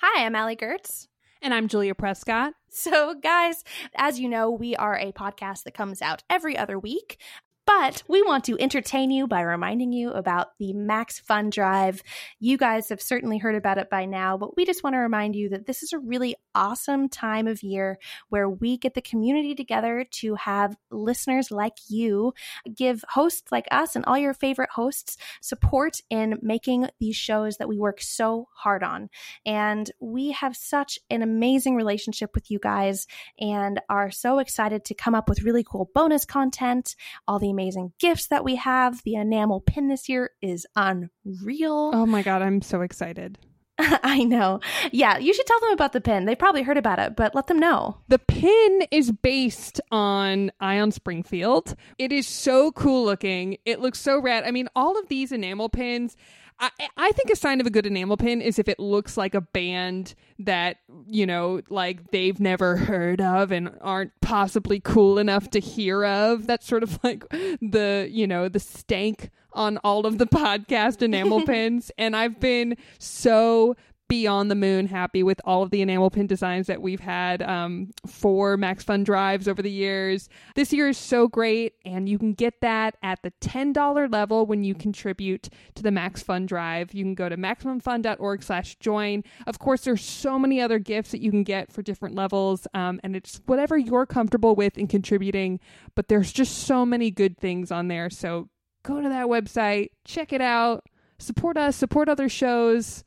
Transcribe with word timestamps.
Hi, 0.00 0.24
I'm 0.24 0.36
Allie 0.36 0.54
Goertz. 0.54 1.08
And 1.42 1.52
I'm 1.52 1.66
Julia 1.66 1.92
Prescott. 1.92 2.54
So, 2.68 3.14
guys, 3.14 3.64
as 3.96 4.20
you 4.20 4.28
know, 4.28 4.48
we 4.48 4.76
are 4.76 4.94
a 4.96 5.10
podcast 5.10 5.64
that 5.64 5.74
comes 5.74 6.00
out 6.00 6.22
every 6.30 6.56
other 6.56 6.78
week. 6.78 7.20
But 7.68 8.02
we 8.08 8.22
want 8.22 8.44
to 8.44 8.58
entertain 8.58 9.10
you 9.10 9.26
by 9.26 9.42
reminding 9.42 9.92
you 9.92 10.10
about 10.10 10.56
the 10.58 10.72
Max 10.72 11.20
Fun 11.20 11.50
Drive. 11.50 12.02
You 12.40 12.56
guys 12.56 12.88
have 12.88 13.02
certainly 13.02 13.36
heard 13.36 13.56
about 13.56 13.76
it 13.76 13.90
by 13.90 14.06
now, 14.06 14.38
but 14.38 14.56
we 14.56 14.64
just 14.64 14.82
want 14.82 14.94
to 14.94 15.00
remind 15.00 15.36
you 15.36 15.50
that 15.50 15.66
this 15.66 15.82
is 15.82 15.92
a 15.92 15.98
really 15.98 16.34
awesome 16.54 17.10
time 17.10 17.46
of 17.46 17.62
year 17.62 17.98
where 18.30 18.48
we 18.48 18.78
get 18.78 18.94
the 18.94 19.02
community 19.02 19.54
together 19.54 20.06
to 20.12 20.34
have 20.36 20.78
listeners 20.90 21.50
like 21.50 21.74
you 21.90 22.32
give 22.74 23.04
hosts 23.06 23.52
like 23.52 23.68
us 23.70 23.94
and 23.94 24.04
all 24.06 24.16
your 24.16 24.32
favorite 24.32 24.70
hosts 24.70 25.18
support 25.42 26.00
in 26.08 26.38
making 26.40 26.88
these 27.00 27.16
shows 27.16 27.58
that 27.58 27.68
we 27.68 27.78
work 27.78 28.00
so 28.00 28.48
hard 28.54 28.82
on. 28.82 29.10
And 29.44 29.90
we 30.00 30.32
have 30.32 30.56
such 30.56 30.98
an 31.10 31.20
amazing 31.20 31.76
relationship 31.76 32.30
with 32.34 32.50
you 32.50 32.58
guys 32.58 33.06
and 33.38 33.78
are 33.90 34.10
so 34.10 34.38
excited 34.38 34.86
to 34.86 34.94
come 34.94 35.14
up 35.14 35.28
with 35.28 35.42
really 35.42 35.64
cool 35.64 35.90
bonus 35.94 36.24
content, 36.24 36.96
all 37.28 37.38
the 37.38 37.57
amazing 37.58 37.92
gifts 37.98 38.28
that 38.28 38.44
we 38.44 38.54
have. 38.54 39.02
The 39.02 39.14
enamel 39.14 39.60
pin 39.60 39.88
this 39.88 40.08
year 40.08 40.30
is 40.40 40.64
unreal. 40.76 41.90
Oh 41.92 42.06
my 42.06 42.22
God, 42.22 42.40
I'm 42.40 42.62
so 42.62 42.82
excited. 42.82 43.36
I 43.78 44.22
know. 44.24 44.60
Yeah, 44.92 45.18
you 45.18 45.34
should 45.34 45.46
tell 45.46 45.60
them 45.60 45.72
about 45.72 45.92
the 45.92 46.00
pin. 46.00 46.24
They 46.24 46.36
probably 46.36 46.62
heard 46.62 46.78
about 46.78 47.00
it, 47.00 47.16
but 47.16 47.34
let 47.34 47.48
them 47.48 47.58
know. 47.58 47.98
The 48.08 48.20
pin 48.20 48.82
is 48.92 49.10
based 49.10 49.80
on 49.90 50.52
Round 50.60 50.94
Springfield. 50.94 51.74
It 51.98 52.12
is 52.12 52.28
so 52.28 52.70
cool 52.72 53.04
looking. 53.04 53.58
It 53.64 53.80
looks 53.80 54.00
so 54.00 54.20
rad. 54.20 54.44
I 54.44 54.52
mean, 54.52 54.68
all 54.76 54.98
of 54.98 55.08
these 55.08 55.32
enamel 55.32 55.68
pins 55.68 56.16
I, 56.60 56.70
I 56.96 57.12
think 57.12 57.30
a 57.30 57.36
sign 57.36 57.60
of 57.60 57.66
a 57.66 57.70
good 57.70 57.86
enamel 57.86 58.16
pin 58.16 58.40
is 58.40 58.58
if 58.58 58.68
it 58.68 58.80
looks 58.80 59.16
like 59.16 59.34
a 59.34 59.40
band 59.40 60.14
that, 60.40 60.78
you 61.06 61.26
know, 61.26 61.60
like 61.68 62.10
they've 62.10 62.38
never 62.40 62.76
heard 62.76 63.20
of 63.20 63.52
and 63.52 63.70
aren't 63.80 64.12
possibly 64.20 64.80
cool 64.80 65.18
enough 65.18 65.50
to 65.50 65.60
hear 65.60 66.04
of. 66.04 66.46
That's 66.46 66.66
sort 66.66 66.82
of 66.82 66.98
like 67.04 67.28
the, 67.30 68.08
you 68.10 68.26
know, 68.26 68.48
the 68.48 68.60
stank 68.60 69.30
on 69.52 69.78
all 69.78 70.06
of 70.06 70.18
the 70.18 70.26
podcast 70.28 71.02
enamel 71.02 71.42
pins. 71.46 71.90
And 71.96 72.16
I've 72.16 72.40
been 72.40 72.76
so 72.98 73.76
beyond 74.08 74.50
the 74.50 74.54
moon 74.54 74.86
happy 74.86 75.22
with 75.22 75.40
all 75.44 75.62
of 75.62 75.70
the 75.70 75.82
enamel 75.82 76.10
pin 76.10 76.26
designs 76.26 76.66
that 76.66 76.80
we've 76.80 77.00
had 77.00 77.42
um, 77.42 77.90
for 78.06 78.56
Max 78.56 78.82
Fun 78.82 79.04
drives 79.04 79.46
over 79.46 79.60
the 79.60 79.70
years. 79.70 80.28
This 80.54 80.72
year 80.72 80.88
is 80.88 80.96
so 80.96 81.28
great, 81.28 81.74
and 81.84 82.08
you 82.08 82.18
can 82.18 82.32
get 82.32 82.60
that 82.62 82.96
at 83.02 83.22
the 83.22 83.32
$10 83.42 84.10
level 84.10 84.46
when 84.46 84.64
you 84.64 84.74
contribute 84.74 85.50
to 85.74 85.82
the 85.82 85.90
Max 85.90 86.22
Fun 86.22 86.46
drive. 86.46 86.94
You 86.94 87.04
can 87.04 87.14
go 87.14 87.28
to 87.28 87.36
maximumfun.org 87.36 88.42
slash 88.42 88.76
join. 88.76 89.22
Of 89.46 89.58
course, 89.58 89.82
there's 89.82 90.04
so 90.04 90.38
many 90.38 90.60
other 90.60 90.78
gifts 90.78 91.10
that 91.10 91.20
you 91.20 91.30
can 91.30 91.44
get 91.44 91.70
for 91.70 91.82
different 91.82 92.14
levels, 92.14 92.66
um, 92.72 93.00
and 93.04 93.14
it's 93.14 93.40
whatever 93.46 93.76
you're 93.76 94.06
comfortable 94.06 94.54
with 94.54 94.78
in 94.78 94.86
contributing, 94.86 95.60
but 95.94 96.08
there's 96.08 96.32
just 96.32 96.58
so 96.58 96.86
many 96.86 97.10
good 97.10 97.36
things 97.36 97.70
on 97.70 97.88
there. 97.88 98.08
So 98.08 98.48
go 98.82 99.02
to 99.02 99.08
that 99.08 99.26
website, 99.26 99.90
check 100.04 100.32
it 100.32 100.40
out, 100.40 100.86
support 101.18 101.58
us, 101.58 101.76
support 101.76 102.08
other 102.08 102.28
shows 102.28 103.04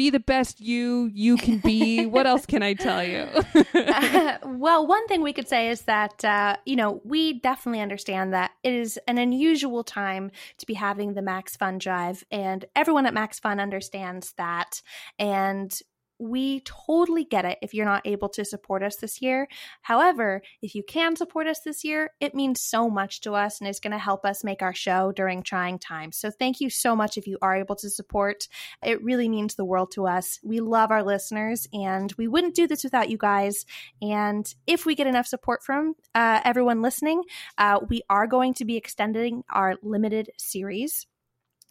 be 0.00 0.08
the 0.08 0.18
best 0.18 0.62
you 0.62 1.10
you 1.12 1.36
can 1.36 1.58
be. 1.58 2.06
what 2.06 2.26
else 2.26 2.46
can 2.46 2.62
I 2.62 2.72
tell 2.72 3.04
you? 3.04 3.28
uh, 3.74 4.38
well, 4.46 4.86
one 4.86 5.06
thing 5.08 5.20
we 5.20 5.34
could 5.34 5.46
say 5.46 5.68
is 5.68 5.82
that 5.82 6.24
uh, 6.24 6.56
you 6.64 6.74
know 6.74 7.02
we 7.04 7.34
definitely 7.34 7.82
understand 7.82 8.32
that 8.32 8.52
it 8.62 8.72
is 8.72 8.98
an 9.06 9.18
unusual 9.18 9.84
time 9.84 10.30
to 10.56 10.64
be 10.64 10.72
having 10.72 11.12
the 11.12 11.20
Max 11.20 11.54
Fun 11.54 11.76
Drive, 11.76 12.24
and 12.30 12.64
everyone 12.74 13.04
at 13.04 13.12
Max 13.12 13.38
Fun 13.38 13.60
understands 13.60 14.32
that. 14.38 14.80
And 15.18 15.78
we 16.20 16.60
totally 16.60 17.24
get 17.24 17.44
it 17.44 17.58
if 17.62 17.72
you're 17.72 17.86
not 17.86 18.06
able 18.06 18.28
to 18.28 18.44
support 18.44 18.82
us 18.82 18.96
this 18.96 19.22
year. 19.22 19.48
However, 19.82 20.42
if 20.62 20.74
you 20.74 20.82
can 20.82 21.16
support 21.16 21.46
us 21.46 21.60
this 21.60 21.82
year, 21.82 22.10
it 22.20 22.34
means 22.34 22.60
so 22.60 22.90
much 22.90 23.22
to 23.22 23.32
us 23.32 23.58
and 23.58 23.68
is 23.68 23.80
going 23.80 23.92
to 23.92 23.98
help 23.98 24.24
us 24.24 24.44
make 24.44 24.62
our 24.62 24.74
show 24.74 25.12
during 25.12 25.42
trying 25.42 25.78
times. 25.78 26.16
So 26.16 26.30
thank 26.30 26.60
you 26.60 26.68
so 26.68 26.94
much 26.94 27.16
if 27.16 27.26
you 27.26 27.38
are 27.40 27.56
able 27.56 27.76
to 27.76 27.88
support. 27.88 28.48
It 28.84 29.02
really 29.02 29.28
means 29.28 29.54
the 29.54 29.64
world 29.64 29.92
to 29.92 30.06
us. 30.06 30.38
We 30.44 30.60
love 30.60 30.90
our 30.90 31.02
listeners 31.02 31.66
and 31.72 32.12
we 32.18 32.28
wouldn't 32.28 32.54
do 32.54 32.66
this 32.66 32.84
without 32.84 33.08
you 33.08 33.16
guys. 33.16 33.64
And 34.02 34.52
if 34.66 34.84
we 34.84 34.94
get 34.94 35.06
enough 35.06 35.26
support 35.26 35.62
from 35.62 35.94
uh, 36.14 36.40
everyone 36.44 36.82
listening, 36.82 37.22
uh, 37.56 37.80
we 37.88 38.02
are 38.10 38.26
going 38.26 38.54
to 38.54 38.64
be 38.64 38.76
extending 38.76 39.42
our 39.50 39.76
limited 39.82 40.30
series 40.36 41.06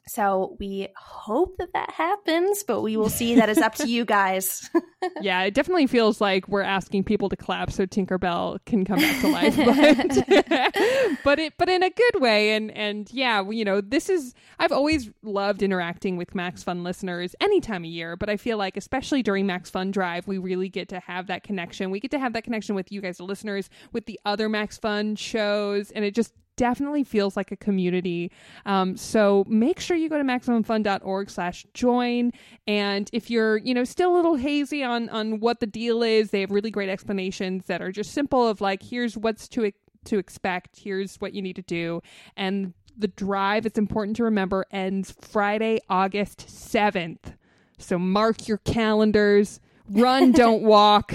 so 0.07 0.57
we 0.59 0.87
hope 0.97 1.57
that 1.57 1.73
that 1.73 1.91
happens, 1.91 2.63
but 2.63 2.81
we 2.81 2.97
will 2.97 3.09
see. 3.09 3.35
That 3.35 3.47
is 3.47 3.59
up 3.59 3.75
to 3.75 3.87
you 3.87 4.05
guys. 4.05 4.67
yeah, 5.21 5.43
it 5.43 5.53
definitely 5.53 5.85
feels 5.85 6.19
like 6.19 6.47
we're 6.47 6.63
asking 6.63 7.03
people 7.03 7.29
to 7.29 7.35
clap 7.35 7.71
so 7.71 7.85
Tinkerbell 7.85 8.57
can 8.65 8.85
come 8.85 8.99
back 8.99 9.21
to 9.21 9.27
life, 9.29 9.55
but 9.55 11.17
but 11.23 11.39
it 11.39 11.53
but 11.59 11.69
in 11.69 11.83
a 11.83 11.91
good 11.91 12.21
way. 12.21 12.53
And 12.55 12.71
and 12.71 13.07
yeah, 13.11 13.47
you 13.49 13.63
know, 13.63 13.81
this 13.81 14.09
is 14.09 14.33
I've 14.57 14.71
always 14.71 15.11
loved 15.21 15.61
interacting 15.61 16.17
with 16.17 16.33
Max 16.33 16.63
Fun 16.63 16.83
listeners 16.83 17.35
any 17.39 17.61
time 17.61 17.83
of 17.83 17.89
year, 17.89 18.15
but 18.15 18.29
I 18.29 18.37
feel 18.37 18.57
like 18.57 18.77
especially 18.77 19.21
during 19.21 19.45
Max 19.45 19.69
Fun 19.69 19.91
Drive, 19.91 20.27
we 20.27 20.39
really 20.39 20.69
get 20.69 20.89
to 20.89 20.99
have 21.01 21.27
that 21.27 21.43
connection. 21.43 21.91
We 21.91 21.99
get 21.99 22.11
to 22.11 22.19
have 22.19 22.33
that 22.33 22.43
connection 22.43 22.73
with 22.73 22.91
you 22.91 23.01
guys, 23.01 23.17
the 23.17 23.25
listeners, 23.25 23.69
with 23.91 24.07
the 24.07 24.19
other 24.25 24.49
Max 24.49 24.77
Fun 24.77 25.15
shows, 25.15 25.91
and 25.91 26.03
it 26.03 26.15
just 26.15 26.33
definitely 26.59 27.05
feels 27.05 27.37
like 27.37 27.53
a 27.53 27.55
community. 27.55 28.29
Um, 28.65 28.97
so 28.97 29.45
make 29.47 29.79
sure 29.79 29.95
you 29.95 30.09
go 30.09 30.17
to 30.17 30.25
maximumfun.org 30.25 31.29
slash 31.29 31.65
join. 31.73 32.33
And 32.67 33.09
if 33.13 33.29
you're, 33.29 33.55
you 33.59 33.73
know, 33.73 33.85
still 33.85 34.13
a 34.13 34.17
little 34.17 34.35
hazy 34.35 34.83
on, 34.83 35.07
on 35.07 35.39
what 35.39 35.61
the 35.61 35.65
deal 35.65 36.03
is, 36.03 36.31
they 36.31 36.41
have 36.41 36.51
really 36.51 36.69
great 36.69 36.89
explanations 36.89 37.67
that 37.67 37.81
are 37.81 37.93
just 37.93 38.11
simple 38.11 38.45
of 38.45 38.59
like, 38.59 38.83
here's 38.83 39.15
what's 39.15 39.47
to, 39.47 39.71
to 40.03 40.17
expect. 40.17 40.79
Here's 40.83 41.15
what 41.15 41.33
you 41.33 41.41
need 41.41 41.55
to 41.55 41.61
do. 41.61 42.01
And 42.35 42.73
the 42.97 43.07
drive, 43.07 43.65
it's 43.65 43.79
important 43.79 44.17
to 44.17 44.25
remember, 44.25 44.65
ends 44.69 45.15
Friday, 45.17 45.79
August 45.89 46.47
7th. 46.47 47.35
So 47.77 47.97
mark 47.97 48.49
your 48.49 48.57
calendars. 48.57 49.61
Run, 49.89 50.31
don't 50.33 50.63
walk. 50.63 51.13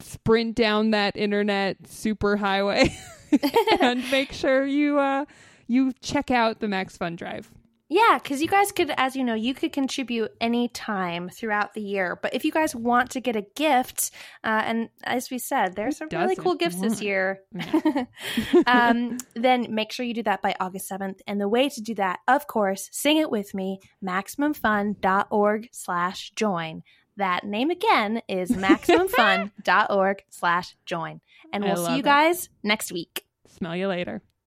Sprint 0.00 0.54
down 0.54 0.90
that 0.90 1.16
internet 1.16 1.84
superhighway. 1.84 2.92
and 3.80 4.10
make 4.10 4.32
sure 4.32 4.66
you 4.66 4.98
uh, 4.98 5.24
you 5.66 5.92
check 6.00 6.30
out 6.30 6.60
the 6.60 6.68
Max 6.68 6.96
Fun 6.96 7.16
Drive. 7.16 7.50
Yeah, 7.90 8.18
because 8.20 8.40
you 8.40 8.48
guys 8.48 8.72
could, 8.72 8.90
as 8.96 9.14
you 9.14 9.22
know, 9.24 9.34
you 9.34 9.52
could 9.52 9.72
contribute 9.72 10.32
any 10.40 10.68
time 10.68 11.28
throughout 11.28 11.74
the 11.74 11.82
year. 11.82 12.18
But 12.20 12.34
if 12.34 12.44
you 12.44 12.50
guys 12.50 12.74
want 12.74 13.10
to 13.10 13.20
get 13.20 13.36
a 13.36 13.44
gift, 13.54 14.10
uh, 14.42 14.62
and 14.64 14.88
as 15.04 15.30
we 15.30 15.38
said, 15.38 15.76
there's 15.76 15.98
some 15.98 16.08
really 16.10 16.34
cool 16.34 16.54
gifts 16.54 16.76
want? 16.76 16.90
this 16.90 17.02
year, 17.02 17.40
yeah. 17.52 18.04
um, 18.66 19.18
then 19.36 19.66
make 19.74 19.92
sure 19.92 20.06
you 20.06 20.14
do 20.14 20.22
that 20.22 20.40
by 20.40 20.56
August 20.58 20.90
7th. 20.90 21.20
And 21.26 21.38
the 21.38 21.48
way 21.48 21.68
to 21.68 21.80
do 21.82 21.94
that, 21.96 22.20
of 22.26 22.46
course, 22.46 22.88
sing 22.90 23.18
it 23.18 23.30
with 23.30 23.52
me, 23.54 23.80
MaximumFun.org 24.02 25.68
slash 25.70 26.32
join. 26.34 26.82
That 27.16 27.44
name 27.44 27.70
again 27.70 28.22
is 28.28 28.50
MaximumFun.org 28.50 30.24
slash 30.30 30.76
join. 30.84 31.20
And 31.52 31.64
we'll 31.64 31.86
see 31.86 31.96
you 31.96 32.02
guys 32.02 32.48
next 32.62 32.90
week. 32.90 33.24
Smell 33.46 33.76
you 33.76 33.86
later. 33.88 34.22